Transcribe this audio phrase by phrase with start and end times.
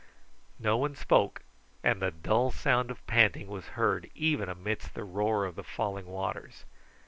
[0.57, 1.43] No one spoke,
[1.83, 6.07] and the dull sound of panting was heard even amidst the roar of the falling
[6.07, 6.65] waters.